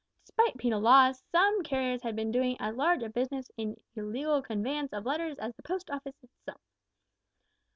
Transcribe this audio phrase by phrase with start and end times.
[0.25, 4.93] Despite penal laws, some carriers had been doing as large a business in illegal conveyance
[4.93, 6.59] of letters as the Post Office itself!